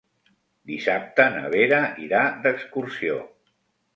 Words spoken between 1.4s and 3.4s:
Vera irà d'excursió.